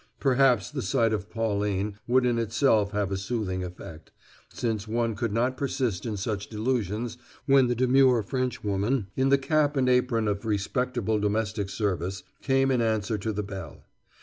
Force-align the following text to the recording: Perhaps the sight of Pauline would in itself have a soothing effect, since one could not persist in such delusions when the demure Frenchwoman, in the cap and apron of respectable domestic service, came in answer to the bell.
Perhaps 0.19 0.71
the 0.71 0.81
sight 0.81 1.13
of 1.13 1.29
Pauline 1.29 1.95
would 2.07 2.25
in 2.25 2.39
itself 2.39 2.89
have 2.91 3.11
a 3.11 3.17
soothing 3.17 3.63
effect, 3.63 4.11
since 4.51 4.87
one 4.87 5.13
could 5.15 5.31
not 5.31 5.55
persist 5.57 6.07
in 6.07 6.17
such 6.17 6.49
delusions 6.49 7.19
when 7.45 7.67
the 7.67 7.75
demure 7.75 8.23
Frenchwoman, 8.23 9.09
in 9.15 9.29
the 9.29 9.37
cap 9.37 9.77
and 9.77 9.87
apron 9.87 10.27
of 10.27 10.43
respectable 10.43 11.19
domestic 11.19 11.69
service, 11.69 12.23
came 12.41 12.71
in 12.71 12.81
answer 12.81 13.19
to 13.19 13.31
the 13.31 13.43
bell. 13.43 13.83